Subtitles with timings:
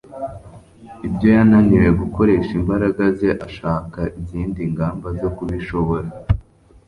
[1.07, 6.07] Ibyo yananiwe gukoresha imbaraga ze, ashaka izindi ngamba zo kubishobora.